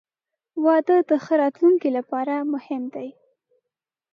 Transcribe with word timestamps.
•واده 0.65 0.97
د 1.09 1.11
ښه 1.23 1.33
راتلونکي 1.41 1.89
لپاره 1.97 2.33
مهم 2.53 2.83
دی. 2.95 3.09